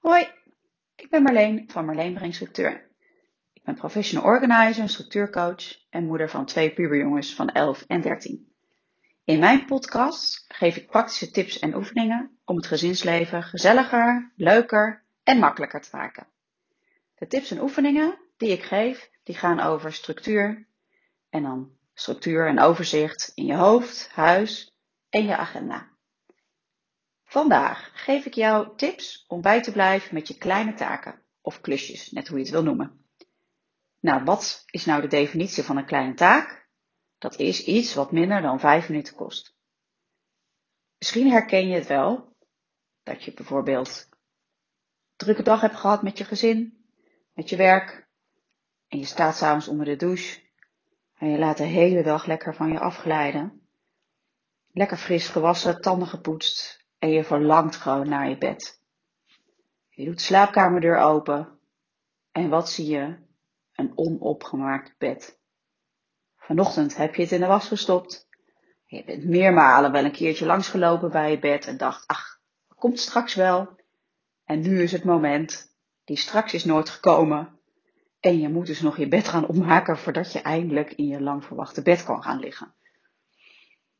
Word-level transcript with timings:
Hoi, 0.00 0.28
ik 0.96 1.10
ben 1.10 1.22
Marleen 1.22 1.70
van 1.70 1.84
Marleen 1.84 2.14
Breng 2.14 2.34
Structuur. 2.34 2.90
Ik 3.52 3.62
ben 3.62 3.74
professional 3.74 4.24
organizer, 4.24 4.88
structuurcoach 4.88 5.88
en 5.90 6.06
moeder 6.06 6.30
van 6.30 6.46
twee 6.46 6.72
puberjongens 6.72 7.34
van 7.34 7.48
11 7.48 7.84
en 7.86 8.00
13. 8.00 8.52
In 9.24 9.38
mijn 9.38 9.64
podcast 9.64 10.44
geef 10.48 10.76
ik 10.76 10.86
praktische 10.86 11.30
tips 11.30 11.58
en 11.58 11.74
oefeningen 11.74 12.38
om 12.44 12.56
het 12.56 12.66
gezinsleven 12.66 13.42
gezelliger, 13.42 14.32
leuker 14.36 15.04
en 15.22 15.38
makkelijker 15.38 15.80
te 15.80 15.96
maken. 15.96 16.26
De 17.14 17.26
tips 17.26 17.50
en 17.50 17.60
oefeningen 17.60 18.18
die 18.36 18.50
ik 18.50 18.62
geef, 18.62 19.10
die 19.22 19.34
gaan 19.34 19.60
over 19.60 19.92
structuur 19.92 20.66
en 21.30 21.42
dan 21.42 21.70
structuur 21.94 22.46
en 22.46 22.60
overzicht 22.60 23.32
in 23.34 23.46
je 23.46 23.54
hoofd, 23.54 24.10
huis 24.12 24.74
en 25.10 25.24
je 25.24 25.36
agenda. 25.36 25.88
Vandaag 27.30 27.90
geef 27.94 28.26
ik 28.26 28.34
jou 28.34 28.76
tips 28.76 29.24
om 29.28 29.40
bij 29.40 29.62
te 29.62 29.72
blijven 29.72 30.14
met 30.14 30.28
je 30.28 30.38
kleine 30.38 30.74
taken 30.74 31.22
of 31.40 31.60
klusjes, 31.60 32.10
net 32.10 32.28
hoe 32.28 32.36
je 32.36 32.42
het 32.42 32.52
wil 32.52 32.62
noemen. 32.62 33.04
Nou, 34.00 34.24
wat 34.24 34.62
is 34.66 34.84
nou 34.84 35.00
de 35.00 35.06
definitie 35.06 35.62
van 35.62 35.76
een 35.76 35.86
kleine 35.86 36.14
taak? 36.14 36.68
Dat 37.18 37.38
is 37.38 37.64
iets 37.64 37.94
wat 37.94 38.12
minder 38.12 38.42
dan 38.42 38.60
5 38.60 38.88
minuten 38.88 39.14
kost. 39.14 39.56
Misschien 40.98 41.30
herken 41.30 41.68
je 41.68 41.74
het 41.74 41.86
wel 41.86 42.36
dat 43.02 43.24
je 43.24 43.32
bijvoorbeeld 43.32 44.08
een 44.10 44.18
drukke 45.16 45.42
dag 45.42 45.60
hebt 45.60 45.76
gehad 45.76 46.02
met 46.02 46.18
je 46.18 46.24
gezin, 46.24 46.84
met 47.32 47.48
je 47.48 47.56
werk 47.56 48.08
en 48.88 48.98
je 48.98 49.06
staat 49.06 49.36
s'avonds 49.36 49.68
onder 49.68 49.86
de 49.86 49.96
douche 49.96 50.40
en 51.14 51.30
je 51.30 51.38
laat 51.38 51.56
de 51.56 51.64
hele 51.64 52.02
dag 52.02 52.26
lekker 52.26 52.54
van 52.54 52.72
je 52.72 52.78
afglijden. 52.80 53.68
Lekker 54.72 54.96
fris 54.96 55.28
gewassen, 55.28 55.80
tanden 55.80 56.08
gepoetst 56.08 56.79
en 57.00 57.10
je 57.10 57.24
verlangt 57.24 57.76
gewoon 57.76 58.08
naar 58.08 58.28
je 58.28 58.38
bed. 58.38 58.80
Je 59.88 60.04
doet 60.04 60.16
de 60.16 60.22
slaapkamerdeur 60.22 60.98
open 60.98 61.58
en 62.32 62.48
wat 62.48 62.70
zie 62.70 62.86
je? 62.86 63.16
Een 63.72 63.92
onopgemaakt 63.94 64.94
bed. 64.98 65.38
Vanochtend 66.36 66.96
heb 66.96 67.14
je 67.14 67.22
het 67.22 67.32
in 67.32 67.40
de 67.40 67.46
was 67.46 67.68
gestopt. 67.68 68.28
Je 68.86 69.04
bent 69.04 69.24
meermalen 69.24 69.92
wel 69.92 70.04
een 70.04 70.12
keertje 70.12 70.46
langsgelopen 70.46 71.10
bij 71.10 71.30
je 71.30 71.38
bed 71.38 71.66
en 71.66 71.76
dacht, 71.76 72.06
ach, 72.06 72.40
komt 72.74 73.00
straks 73.00 73.34
wel. 73.34 73.78
En 74.44 74.60
nu 74.60 74.82
is 74.82 74.92
het 74.92 75.04
moment, 75.04 75.76
die 76.04 76.16
straks 76.16 76.54
is 76.54 76.64
nooit 76.64 76.88
gekomen. 76.88 77.58
En 78.20 78.38
je 78.38 78.48
moet 78.48 78.66
dus 78.66 78.80
nog 78.80 78.96
je 78.96 79.08
bed 79.08 79.28
gaan 79.28 79.48
opmaken 79.48 79.98
voordat 79.98 80.32
je 80.32 80.40
eindelijk 80.40 80.92
in 80.92 81.06
je 81.06 81.20
lang 81.20 81.44
verwachte 81.44 81.82
bed 81.82 82.04
kan 82.04 82.22
gaan 82.22 82.38
liggen. 82.38 82.74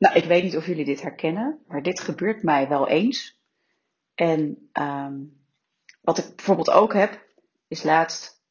Nou, 0.01 0.15
ik 0.15 0.25
weet 0.25 0.43
niet 0.43 0.56
of 0.56 0.67
jullie 0.67 0.84
dit 0.84 1.03
herkennen, 1.03 1.62
maar 1.67 1.83
dit 1.83 2.01
gebeurt 2.01 2.43
mij 2.43 2.69
wel 2.69 2.89
eens. 2.89 3.41
En 4.15 4.70
um, 4.73 5.45
wat 6.01 6.19
ik 6.19 6.37
bijvoorbeeld 6.37 6.70
ook 6.70 6.92
heb, 6.92 7.27
is 7.69 7.83
laatst 7.83 8.42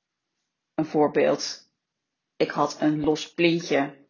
een 0.75 0.85
voorbeeld. 0.85 1.71
Ik 2.35 2.51
had 2.51 2.81
een 2.81 3.03
los 3.03 3.33
plintje 3.33 4.07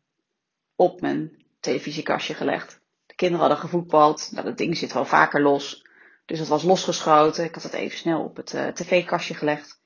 op 0.75 1.01
mijn 1.01 1.45
televisiekastje 1.59 2.33
gelegd. 2.33 2.81
De 3.05 3.15
kinderen 3.15 3.47
hadden 3.47 3.63
gevoetbald. 3.63 4.31
Nou, 4.31 4.45
dat 4.45 4.57
ding 4.57 4.77
zit 4.77 4.93
wel 4.93 5.05
vaker 5.05 5.41
los. 5.41 5.85
Dus 6.25 6.39
dat 6.39 6.47
was 6.47 6.63
losgeschoten. 6.63 7.43
Ik 7.43 7.53
had 7.53 7.63
het 7.63 7.73
even 7.73 7.97
snel 7.97 8.23
op 8.23 8.35
het 8.35 8.53
uh, 8.53 8.67
tv-kastje 8.67 9.33
gelegd. 9.33 9.81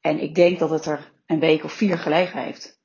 En 0.00 0.18
ik 0.18 0.34
denk 0.34 0.58
dat 0.58 0.70
het 0.70 0.86
er 0.86 1.12
een 1.26 1.40
week 1.40 1.64
of 1.64 1.72
vier 1.72 1.98
gelegen 1.98 2.42
heeft. 2.42 2.80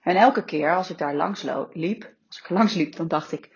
En 0.00 0.16
elke 0.16 0.44
keer 0.44 0.74
als 0.74 0.90
ik 0.90 0.98
daar 0.98 1.14
langs 1.14 1.46
liep, 1.72 2.16
als 2.28 2.38
ik 2.38 2.48
langs 2.48 2.74
liep, 2.74 2.96
dan 2.96 3.08
dacht 3.08 3.32
ik, 3.32 3.50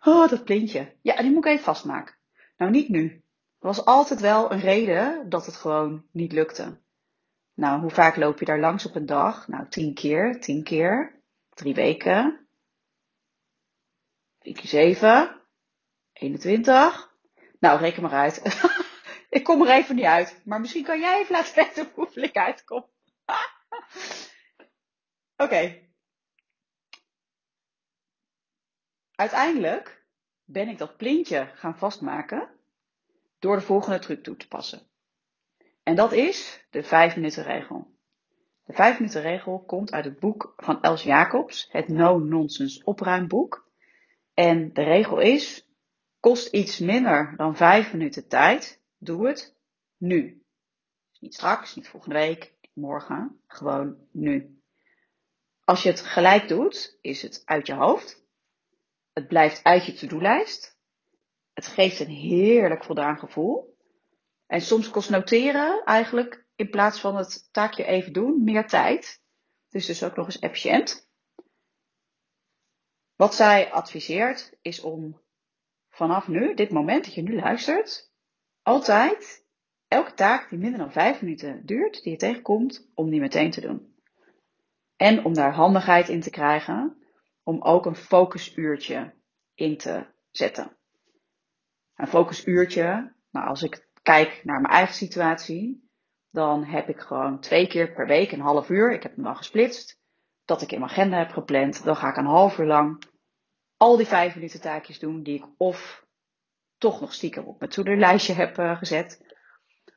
oh, 0.00 0.28
dat 0.28 0.44
plintje. 0.44 0.96
Ja, 1.02 1.16
die 1.16 1.30
moet 1.30 1.44
ik 1.44 1.50
even 1.50 1.64
vastmaken. 1.64 2.14
Nou, 2.56 2.70
niet 2.70 2.88
nu. 2.88 3.22
Er 3.58 3.68
was 3.68 3.84
altijd 3.84 4.20
wel 4.20 4.52
een 4.52 4.60
reden 4.60 5.28
dat 5.28 5.46
het 5.46 5.56
gewoon 5.56 6.06
niet 6.10 6.32
lukte. 6.32 6.80
Nou, 7.54 7.80
hoe 7.80 7.90
vaak 7.90 8.16
loop 8.16 8.38
je 8.38 8.44
daar 8.44 8.60
langs 8.60 8.86
op 8.86 8.94
een 8.94 9.06
dag? 9.06 9.48
Nou, 9.48 9.68
tien 9.68 9.94
keer, 9.94 10.40
tien 10.40 10.62
keer, 10.62 11.20
drie 11.48 11.74
weken, 11.74 12.46
vier 14.40 14.54
keer 14.54 14.66
zeven, 14.66 15.40
21. 16.12 17.10
Nou, 17.58 17.78
reken 17.78 18.02
maar 18.02 18.12
uit. 18.12 18.42
ik 19.36 19.44
kom 19.44 19.62
er 19.62 19.70
even 19.70 19.94
niet 19.94 20.04
uit. 20.04 20.40
Maar 20.44 20.60
misschien 20.60 20.84
kan 20.84 21.00
jij 21.00 21.20
even 21.20 21.34
laten 21.34 21.54
weten 21.54 21.90
hoeveel 21.94 22.22
ik 22.22 22.36
uitkom. 22.36 22.86
Oké, 25.44 25.91
Uiteindelijk 29.22 30.04
ben 30.44 30.68
ik 30.68 30.78
dat 30.78 30.96
plintje 30.96 31.50
gaan 31.54 31.78
vastmaken 31.78 32.48
door 33.38 33.56
de 33.56 33.62
volgende 33.62 33.98
truc 33.98 34.22
toe 34.22 34.36
te 34.36 34.48
passen. 34.48 34.82
En 35.82 35.96
dat 35.96 36.12
is 36.12 36.66
de 36.70 36.82
5 36.82 37.16
minuten 37.16 37.42
regel. 37.42 37.94
De 38.64 38.72
5 38.72 38.98
minuten 38.98 39.22
regel 39.22 39.64
komt 39.64 39.92
uit 39.92 40.04
het 40.04 40.18
boek 40.18 40.52
van 40.56 40.82
Els 40.82 41.02
Jacobs, 41.02 41.68
het 41.70 41.88
No 41.88 42.18
Nonsense 42.18 42.84
opruimboek. 42.84 43.70
En 44.34 44.72
de 44.72 44.82
regel 44.82 45.20
is, 45.20 45.68
kost 46.20 46.52
iets 46.52 46.78
minder 46.78 47.34
dan 47.36 47.56
5 47.56 47.92
minuten 47.92 48.28
tijd, 48.28 48.82
doe 48.98 49.26
het 49.26 49.56
nu. 49.96 50.42
niet 51.20 51.34
straks, 51.34 51.74
niet 51.74 51.88
volgende 51.88 52.14
week, 52.14 52.54
niet 52.60 52.74
morgen, 52.74 53.40
gewoon 53.46 53.96
nu. 54.10 54.62
Als 55.64 55.82
je 55.82 55.88
het 55.88 56.00
gelijk 56.00 56.48
doet, 56.48 56.98
is 57.00 57.22
het 57.22 57.42
uit 57.44 57.66
je 57.66 57.74
hoofd. 57.74 58.21
Het 59.12 59.28
blijft 59.28 59.64
uit 59.64 59.86
je 59.86 59.92
to-do-lijst. 59.92 60.78
Het 61.52 61.66
geeft 61.66 62.00
een 62.00 62.06
heerlijk 62.06 62.84
voldaan 62.84 63.18
gevoel. 63.18 63.76
En 64.46 64.60
soms 64.60 64.90
kost 64.90 65.10
noteren 65.10 65.84
eigenlijk 65.84 66.46
in 66.56 66.70
plaats 66.70 67.00
van 67.00 67.16
het 67.16 67.48
taakje 67.52 67.84
even 67.84 68.12
doen 68.12 68.44
meer 68.44 68.66
tijd. 68.66 69.22
Dus 69.68 69.86
dus 69.86 70.04
ook 70.04 70.16
nog 70.16 70.26
eens 70.26 70.38
efficiënt. 70.38 71.10
Wat 73.16 73.34
zij 73.34 73.72
adviseert 73.72 74.58
is 74.62 74.80
om 74.80 75.20
vanaf 75.88 76.28
nu, 76.28 76.54
dit 76.54 76.70
moment 76.70 77.04
dat 77.04 77.14
je 77.14 77.22
nu 77.22 77.34
luistert, 77.34 78.12
altijd 78.62 79.46
elke 79.88 80.14
taak 80.14 80.50
die 80.50 80.58
minder 80.58 80.78
dan 80.78 80.92
5 80.92 81.22
minuten 81.22 81.66
duurt, 81.66 82.02
die 82.02 82.12
je 82.12 82.18
tegenkomt, 82.18 82.90
om 82.94 83.10
die 83.10 83.20
meteen 83.20 83.50
te 83.50 83.60
doen. 83.60 83.96
En 84.96 85.24
om 85.24 85.34
daar 85.34 85.54
handigheid 85.54 86.08
in 86.08 86.20
te 86.20 86.30
krijgen 86.30 87.01
om 87.42 87.62
ook 87.62 87.86
een 87.86 87.96
focusuurtje 87.96 89.14
in 89.54 89.76
te 89.76 90.06
zetten. 90.30 90.76
Een 91.94 92.06
focusuurtje, 92.06 93.14
nou 93.30 93.48
als 93.48 93.62
ik 93.62 93.88
kijk 94.02 94.40
naar 94.44 94.60
mijn 94.60 94.74
eigen 94.74 94.94
situatie, 94.94 95.90
dan 96.30 96.64
heb 96.64 96.88
ik 96.88 97.00
gewoon 97.00 97.40
twee 97.40 97.66
keer 97.66 97.92
per 97.92 98.06
week 98.06 98.32
een 98.32 98.40
half 98.40 98.68
uur, 98.68 98.92
ik 98.92 99.02
heb 99.02 99.14
hem 99.14 99.24
dan 99.24 99.36
gesplitst, 99.36 100.00
dat 100.44 100.62
ik 100.62 100.72
in 100.72 100.78
mijn 100.78 100.90
agenda 100.90 101.18
heb 101.18 101.30
gepland. 101.30 101.84
Dan 101.84 101.96
ga 101.96 102.08
ik 102.08 102.16
een 102.16 102.24
half 102.24 102.58
uur 102.58 102.66
lang 102.66 103.04
al 103.76 103.96
die 103.96 104.06
vijf 104.06 104.34
minuten 104.34 104.60
taakjes 104.60 104.98
doen 104.98 105.22
die 105.22 105.34
ik 105.34 105.46
of 105.56 106.06
toch 106.78 107.00
nog 107.00 107.12
stiekem 107.12 107.44
op 107.44 107.58
mijn 107.58 107.70
to-do-lijstje 107.70 108.32
heb 108.32 108.58
uh, 108.58 108.78
gezet. 108.78 109.34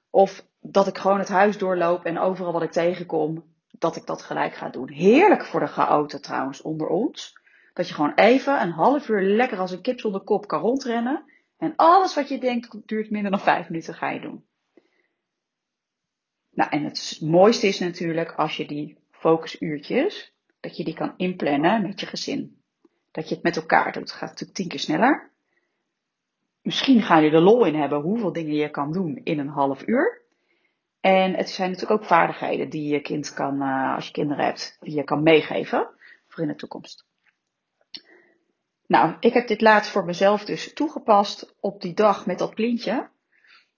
Of 0.10 0.48
dat 0.60 0.88
ik 0.88 0.98
gewoon 0.98 1.20
het 1.20 1.28
huis 1.28 1.58
doorloop 1.58 2.06
en 2.06 2.20
overal 2.20 2.54
wat 2.54 2.62
ik 2.62 2.72
tegenkom, 2.72 3.55
dat 3.80 3.96
ik 3.96 4.06
dat 4.06 4.22
gelijk 4.22 4.54
ga 4.54 4.70
doen. 4.70 4.90
Heerlijk 4.90 5.46
voor 5.46 5.60
de 5.60 5.68
chaoten 5.68 6.22
trouwens 6.22 6.62
onder 6.62 6.88
ons. 6.88 7.38
Dat 7.74 7.88
je 7.88 7.94
gewoon 7.94 8.14
even 8.14 8.62
een 8.62 8.72
half 8.72 9.10
uur 9.10 9.22
lekker 9.22 9.58
als 9.58 9.72
een 9.72 9.82
kip 9.82 10.00
zonder 10.00 10.22
kop 10.22 10.48
kan 10.48 10.60
rondrennen. 10.60 11.24
En 11.58 11.74
alles 11.76 12.16
wat 12.16 12.30
je 12.30 12.38
denkt 12.38 12.88
duurt 12.88 13.10
minder 13.10 13.32
dan 13.32 13.40
vijf 13.40 13.70
minuten 13.70 13.94
ga 13.94 14.10
je 14.10 14.20
doen. 14.20 14.46
Nou, 16.52 16.70
en 16.70 16.84
het 16.84 17.18
mooiste 17.22 17.68
is 17.68 17.80
natuurlijk 17.80 18.32
als 18.32 18.58
je 18.58 18.68
die 18.68 18.98
focusuurtjes, 19.12 20.34
dat 20.60 20.78
je 20.78 20.84
die 20.84 20.94
kan 20.94 21.14
inplannen 21.18 21.82
met 21.82 22.00
je 22.00 22.06
gezin. 22.06 22.62
Dat 23.12 23.30
je 23.30 23.36
het 23.36 23.44
met 23.44 23.56
elkaar 23.56 23.92
doet. 23.92 24.02
Het 24.02 24.12
gaat 24.12 24.30
natuurlijk 24.30 24.58
tien 24.58 24.68
keer 24.68 24.80
sneller. 24.80 25.32
Misschien 26.62 27.02
ga 27.02 27.18
je 27.18 27.32
er 27.32 27.42
lol 27.42 27.66
in 27.66 27.76
hebben 27.76 28.02
hoeveel 28.02 28.34
dingen 28.34 28.54
je 28.54 28.70
kan 28.70 28.92
doen 28.92 29.22
in 29.24 29.40
een 29.40 29.48
half 29.48 29.88
uur. 29.88 30.25
En 31.06 31.34
het 31.34 31.50
zijn 31.50 31.72
natuurlijk 31.72 32.02
ook 32.02 32.08
vaardigheden 32.08 32.70
die 32.70 32.94
je 32.94 33.02
kind 33.02 33.34
kan, 33.34 33.62
uh, 33.62 33.96
als 33.96 34.06
je 34.06 34.12
kinderen 34.12 34.46
hebt, 34.46 34.78
die 34.80 34.96
je 34.96 35.04
kan 35.04 35.24
meegeven 35.24 35.90
voor 36.28 36.44
in 36.44 36.50
de 36.50 36.56
toekomst. 36.56 37.06
Nou, 38.88 39.16
ik 39.20 39.34
heb 39.34 39.48
dit 39.48 39.62
laatst 39.62 39.92
voor 39.92 40.06
mezelf 40.06 40.46
dus 40.46 40.74
toegepast 40.74 41.56
op 41.60 41.82
die 41.82 41.94
dag 41.94 42.26
met 42.26 42.40
dat 42.40 42.56
plintje. 42.56 43.10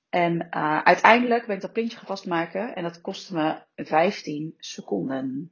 En 0.09 0.47
uh, 0.51 0.81
uiteindelijk 0.81 1.45
ben 1.45 1.55
ik 1.55 1.61
dat 1.61 1.73
plintje 1.73 1.97
gaan 1.97 2.07
vastmaken 2.07 2.75
en 2.75 2.83
dat 2.83 3.01
kostte 3.01 3.33
me 3.33 3.61
15 3.75 4.53
seconden. 4.57 5.51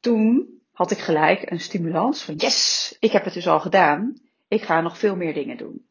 Toen 0.00 0.60
had 0.72 0.90
ik 0.90 0.98
gelijk 0.98 1.50
een 1.50 1.60
stimulans 1.60 2.22
van 2.22 2.34
yes, 2.34 2.96
ik 3.00 3.12
heb 3.12 3.24
het 3.24 3.34
dus 3.34 3.48
al 3.48 3.60
gedaan. 3.60 4.20
Ik 4.48 4.62
ga 4.62 4.80
nog 4.80 4.98
veel 4.98 5.16
meer 5.16 5.34
dingen 5.34 5.56
doen. 5.56 5.88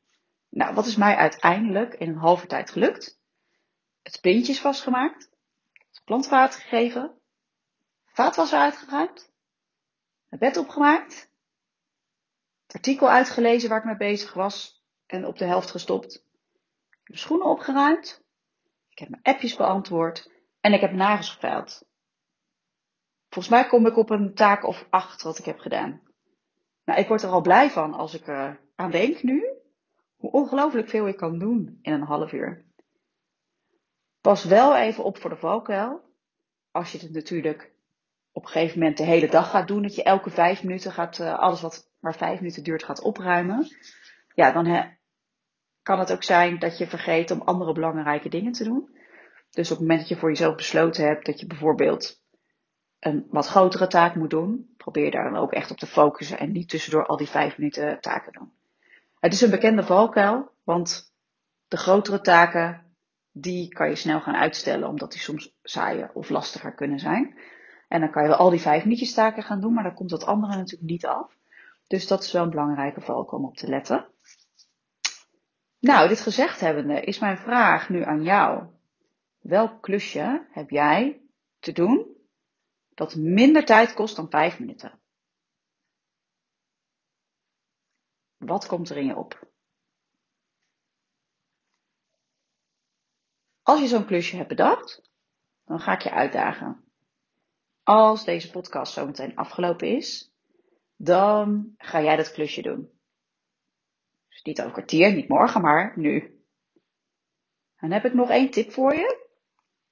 Nou, 0.50 0.74
wat 0.74 0.86
is 0.86 0.96
mij 0.96 1.16
uiteindelijk 1.16 1.94
in 1.94 2.10
een 2.10 2.16
halve 2.16 2.48
tijd 2.48 2.72
gelukt? 2.72 3.19
Het 4.02 4.22
pintje 4.22 4.52
is 4.52 4.62
vastgemaakt. 4.62 5.30
Het 5.72 6.02
plantwater 6.06 6.62
gegeven. 6.62 7.20
Vaatwasser 8.06 8.60
uitgeruimd. 8.60 9.32
Mijn 10.30 10.42
bed 10.42 10.58
opgemaakt. 10.58 11.30
Het 12.66 12.76
artikel 12.76 13.10
uitgelezen 13.10 13.70
waar 13.70 13.80
ik 13.80 13.86
mee 13.86 13.98
bezig 13.98 14.34
was 14.34 14.84
en 15.06 15.26
op 15.26 15.38
de 15.38 15.46
helft 15.46 15.72
gestopt. 15.72 16.26
de 17.04 17.18
schoenen 17.18 17.48
opgeruimd. 17.48 18.24
Ik 18.90 19.00
heb 19.00 19.10
mijn 19.10 19.24
appjes 19.24 19.56
beantwoord. 19.56 20.32
En 20.62 20.74
ik 20.74 20.82
heb 20.82 20.92
nagels 20.92 21.30
geveild. 21.30 21.88
Volgens 23.30 23.54
mij 23.54 23.68
kom 23.68 23.86
ik 23.86 23.98
op 23.98 24.10
een 24.10 24.34
taak 24.34 24.64
of 24.64 24.88
acht 24.90 25.22
wat 25.22 25.38
ik 25.38 25.46
heb 25.46 25.60
gedaan. 25.60 26.02
Nou, 26.86 27.00
ik 27.00 27.08
word 27.08 27.24
er 27.24 27.30
al 27.30 27.42
blij 27.42 27.70
van 27.70 27.94
als 27.94 28.14
ik 28.14 28.28
er 28.28 28.62
aan 28.76 28.92
denk 28.92 29.24
nu. 29.24 29.48
Hoe 30.16 30.32
ongelooflijk 30.32 30.90
veel 30.90 31.08
ik 31.08 31.18
kan 31.18 31.40
doen 31.40 31.80
in 31.82 31.94
een 31.94 32.04
half 32.04 32.32
uur. 32.32 32.69
Pas 34.22 34.44
wel 34.44 34.78
even 34.78 35.04
op 35.04 35.18
voor 35.18 35.30
de 35.30 35.36
valkuil. 35.36 36.02
Als 36.72 36.92
je 36.92 36.98
het 36.98 37.12
natuurlijk 37.12 37.72
op 38.32 38.44
een 38.44 38.52
gegeven 38.52 38.80
moment 38.80 38.98
de 38.98 39.04
hele 39.04 39.28
dag 39.28 39.50
gaat 39.50 39.68
doen. 39.68 39.82
Dat 39.82 39.96
je 39.96 40.04
elke 40.04 40.30
vijf 40.30 40.64
minuten 40.64 40.92
gaat, 40.92 41.20
uh, 41.20 41.40
alles 41.40 41.62
wat 41.62 41.92
maar 42.00 42.16
vijf 42.16 42.40
minuten 42.40 42.64
duurt, 42.64 42.84
gaat 42.84 43.02
opruimen. 43.02 43.68
Ja, 44.34 44.52
dan 44.52 44.98
kan 45.82 46.00
het 46.00 46.12
ook 46.12 46.24
zijn 46.24 46.60
dat 46.60 46.78
je 46.78 46.88
vergeet 46.88 47.32
om 47.32 47.42
andere 47.42 47.74
belangrijke 47.74 48.30
dingen 48.30 48.52
te 48.52 48.64
doen. 48.64 48.98
Dus 49.50 49.72
op 49.72 49.78
het 49.78 49.80
moment 49.80 50.00
dat 50.00 50.10
je 50.10 50.16
voor 50.16 50.30
jezelf 50.30 50.56
besloten 50.56 51.06
hebt 51.06 51.26
dat 51.26 51.40
je 51.40 51.48
bijvoorbeeld 51.48 52.22
een 53.00 53.28
wat 53.30 53.48
grotere 53.48 53.88
taak 53.88 54.16
moet 54.16 54.30
doen, 54.30 54.74
probeer 54.78 55.12
daar 55.12 55.24
dan 55.24 55.42
ook 55.42 55.52
echt 55.52 55.72
op 55.72 55.78
te 55.78 55.88
focussen 55.88 56.40
en 56.40 56.52
niet 56.52 56.70
tussendoor 56.70 57.06
al 57.06 57.18
die 57.18 57.28
vijf 57.28 57.58
minuten 57.58 58.02
taken 58.02 58.34
doen. 58.34 58.52
Het 59.20 59.34
is 59.34 59.42
een 59.42 59.50
bekende 59.50 59.84
valkuil, 59.84 60.52
want 60.64 61.14
de 61.68 61.78
grotere 61.78 62.22
taken, 62.22 62.89
die 63.42 63.68
kan 63.68 63.90
je 63.90 63.96
snel 63.96 64.22
gaan 64.22 64.36
uitstellen, 64.36 64.88
omdat 64.88 65.12
die 65.12 65.22
soms 65.22 65.58
saaier 65.64 66.12
of 66.14 66.30
lastiger 66.30 66.74
kunnen 66.74 67.00
zijn. 67.00 67.40
En 67.88 68.00
dan 68.00 68.12
kan 68.12 68.22
je 68.22 68.30
wel 68.30 68.38
al 68.38 68.50
die 68.50 68.60
vijf 68.60 68.84
minuutjes 68.84 69.14
taken 69.14 69.44
gaan 69.44 69.62
doen, 69.62 69.74
maar 69.74 69.84
dan 69.84 69.94
komt 69.94 70.10
dat 70.10 70.26
andere 70.26 70.56
natuurlijk 70.56 70.90
niet 70.90 71.06
af. 71.06 71.38
Dus 71.88 72.08
dat 72.08 72.24
is 72.24 72.32
wel 72.32 72.44
een 72.44 72.50
belangrijke 72.50 73.02
valkuil 73.02 73.42
om 73.42 73.48
op 73.48 73.58
te 73.58 73.68
letten. 73.68 74.06
Nou, 75.80 76.08
dit 76.08 76.22
gezegd 76.22 76.60
hebbende 76.60 77.02
is 77.02 77.20
mijn 77.20 77.38
vraag 77.38 77.90
nu 77.90 78.04
aan 78.04 78.24
jou. 78.24 78.64
Welk 79.40 79.82
klusje 79.82 80.48
heb 80.52 80.70
jij 80.70 81.22
te 81.60 81.72
doen 81.72 82.18
dat 82.94 83.16
minder 83.16 83.66
tijd 83.66 83.94
kost 83.94 84.16
dan 84.16 84.30
5 84.30 84.60
minuten? 84.60 85.00
Wat 88.38 88.66
komt 88.68 88.90
er 88.90 88.98
in 88.98 89.06
je 89.06 89.16
op? 89.16 89.48
Als 93.70 93.80
je 93.80 93.88
zo'n 93.88 94.06
klusje 94.06 94.36
hebt 94.36 94.50
bedacht, 94.50 95.02
dan 95.66 95.80
ga 95.80 95.94
ik 95.94 96.02
je 96.02 96.12
uitdagen. 96.12 96.84
Als 97.84 98.26
deze 98.26 98.52
podcast 98.52 98.94
zometeen 98.94 99.36
afgelopen 99.36 99.88
is, 99.88 100.34
dan 100.96 101.74
ga 101.78 102.02
jij 102.02 102.16
dat 102.16 102.32
klusje 102.32 102.62
doen. 102.62 102.90
Dus 104.30 104.42
niet 104.42 104.60
over 104.60 104.72
kwartier, 104.72 105.14
niet 105.14 105.28
morgen, 105.28 105.62
maar 105.62 105.94
nu. 105.96 106.42
Dan 107.80 107.92
heb 107.92 108.06
ik 108.06 108.14
nog 108.14 108.30
één 108.30 108.50
tip 108.50 108.72
voor 108.72 108.94
je. 108.96 109.28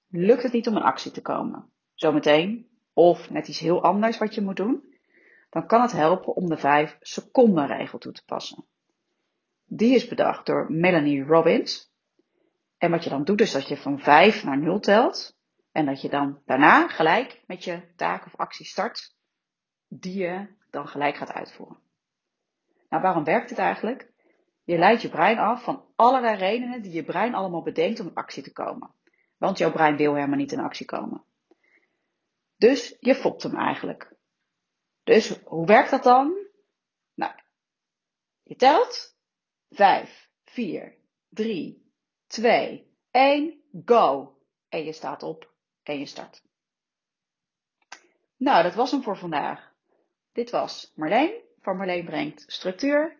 Lukt 0.07 0.44
het 0.44 0.53
niet 0.53 0.68
om 0.68 0.75
in 0.75 0.83
actie 0.83 1.12
te 1.12 1.21
komen, 1.21 1.71
zometeen, 1.94 2.69
of 2.94 3.30
net 3.30 3.47
iets 3.47 3.59
heel 3.59 3.83
anders 3.83 4.18
wat 4.18 4.35
je 4.35 4.41
moet 4.41 4.57
doen, 4.57 4.95
dan 5.50 5.68
kan 5.68 5.81
het 5.81 5.91
helpen 5.91 6.35
om 6.35 6.50
de 6.50 6.57
5 6.57 6.97
seconden 7.00 7.68
regel 7.68 7.97
toe 7.97 8.12
te 8.12 8.25
passen. 8.25 8.65
Die 9.65 9.95
is 9.95 10.07
bedacht 10.07 10.45
door 10.45 10.71
Melanie 10.71 11.23
Robbins. 11.23 11.95
En 12.77 12.91
wat 12.91 13.03
je 13.03 13.09
dan 13.09 13.24
doet 13.24 13.41
is 13.41 13.51
dat 13.51 13.68
je 13.68 13.77
van 13.77 14.00
5 14.00 14.44
naar 14.44 14.57
0 14.57 14.79
telt 14.79 15.38
en 15.71 15.85
dat 15.85 16.01
je 16.01 16.09
dan 16.09 16.41
daarna 16.45 16.88
gelijk 16.88 17.44
met 17.47 17.63
je 17.63 17.94
taak 17.95 18.25
of 18.25 18.35
actie 18.35 18.65
start 18.65 19.15
die 19.88 20.18
je 20.18 20.47
dan 20.69 20.88
gelijk 20.88 21.15
gaat 21.15 21.31
uitvoeren. 21.31 21.79
Nou, 22.89 23.01
waarom 23.01 23.24
werkt 23.24 23.50
het 23.50 23.59
eigenlijk? 23.59 24.12
Je 24.63 24.77
leidt 24.77 25.01
je 25.01 25.09
brein 25.09 25.38
af 25.38 25.63
van 25.63 25.85
allerlei 25.95 26.38
redenen 26.38 26.81
die 26.81 26.91
je 26.91 27.03
brein 27.03 27.33
allemaal 27.33 27.63
bedenkt 27.63 28.00
om 28.00 28.07
in 28.07 28.13
actie 28.13 28.44
te 28.44 28.53
komen. 28.53 28.91
Want 29.38 29.57
jouw 29.57 29.71
brein 29.71 29.97
wil 29.97 30.13
helemaal 30.13 30.38
niet 30.38 30.51
in 30.51 30.59
actie 30.59 30.85
komen. 30.85 31.23
Dus 32.56 32.97
je 33.00 33.15
fopt 33.15 33.44
hem 33.44 33.56
eigenlijk. 33.56 34.15
Dus 35.03 35.39
hoe 35.44 35.65
werkt 35.65 35.89
dat 35.89 36.03
dan? 36.03 36.47
Nou, 37.13 37.33
je 38.44 38.56
telt 38.56 39.18
5, 39.69 40.30
4, 40.44 40.97
3, 41.30 41.87
2, 42.27 42.91
1, 43.12 43.63
go. 43.85 44.35
En 44.69 44.83
je 44.83 44.91
staat 44.91 45.24
op 45.24 45.53
en 45.83 46.00
je 46.00 46.06
start. 46.06 46.44
Nou, 48.38 48.63
dat 48.63 48.75
was 48.75 48.91
hem 48.91 49.03
voor 49.03 49.18
vandaag. 49.18 49.71
Dit 50.31 50.50
was 50.50 50.91
Marleen 50.95 51.41
van 51.62 51.77
Marleen 51.77 52.06
Brengt 52.06 52.44
Structuur. 52.47 53.18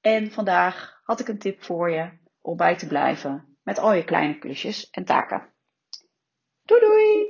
En 0.00 0.30
vandaag 0.30 1.00
had 1.04 1.20
ik 1.20 1.28
een 1.28 1.38
tip 1.38 1.62
voor 1.62 1.90
je 1.90 2.18
om 2.40 2.56
bij 2.56 2.76
te 2.76 2.86
blijven 2.86 3.56
met 3.62 3.78
al 3.78 3.92
je 3.92 4.04
kleine 4.04 4.38
klusjes 4.38 4.90
en 4.90 5.04
taken. 5.04 5.52
Doei 6.62 6.80
doei! 6.80 7.21